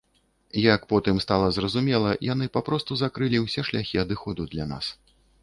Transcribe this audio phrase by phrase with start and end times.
[0.75, 4.85] Як потым стала зразумела, яны папросту закрылі ўсе шляхі адыходу для нас.